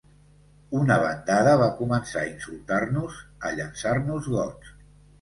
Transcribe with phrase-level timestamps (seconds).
[0.79, 4.79] Una bandada va començar a insultar-nos, a llançar-nos gots.